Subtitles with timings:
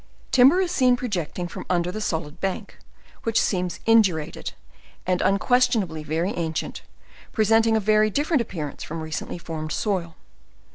[0.31, 2.79] Timber is seen projecting from under the solid bank,
[3.21, 4.53] which seems indurated,
[5.05, 6.81] and unquestionably very ancient,
[7.33, 10.15] present ing a very different appearance from recently formed soil.